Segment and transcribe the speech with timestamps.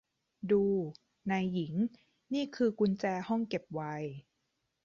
[0.51, 0.63] ดู
[1.29, 1.73] นายหญิง
[2.33, 4.11] นี่คือกุญแจห้องเก็บไวน์